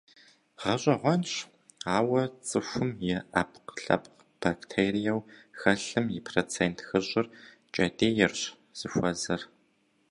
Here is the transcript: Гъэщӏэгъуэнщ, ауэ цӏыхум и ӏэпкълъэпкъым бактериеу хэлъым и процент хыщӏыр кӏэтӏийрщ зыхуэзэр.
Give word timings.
Гъэщӏэгъуэнщ, 0.59 1.31
ауэ 1.97 2.21
цӏыхум 2.47 2.89
и 3.11 3.15
ӏэпкълъэпкъым 3.31 4.25
бактериеу 4.41 5.19
хэлъым 5.59 6.05
и 6.17 6.19
процент 6.27 6.77
хыщӏыр 6.87 7.25
кӏэтӏийрщ 7.73 8.41
зыхуэзэр. 8.77 9.41